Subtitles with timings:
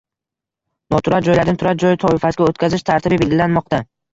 [0.95, 3.83] Noturar joylarni turar joy toifasiga o‘tkazish tartibi belgilanmoqda